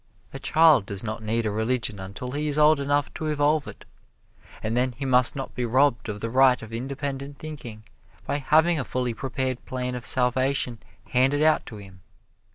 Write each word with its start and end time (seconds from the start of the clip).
A 0.33 0.39
child 0.39 0.87
does 0.87 1.03
not 1.03 1.21
need 1.21 1.45
a 1.45 1.51
religion 1.51 1.99
until 1.99 2.31
he 2.31 2.47
is 2.47 2.57
old 2.57 2.79
enough 2.79 3.13
to 3.13 3.27
evolve 3.27 3.67
it, 3.67 3.85
and 4.63 4.75
then 4.75 4.93
he 4.93 5.05
must 5.05 5.35
not 5.35 5.53
be 5.53 5.63
robbed 5.63 6.09
of 6.09 6.21
the 6.21 6.29
right 6.31 6.59
of 6.63 6.73
independent 6.73 7.37
thinking 7.37 7.83
by 8.25 8.37
having 8.39 8.79
a 8.79 8.83
fully 8.83 9.13
prepared 9.13 9.63
plan 9.67 9.93
of 9.93 10.07
salvation 10.07 10.79
handed 11.09 11.43
out 11.43 11.67
to 11.67 11.77
him. 11.77 12.01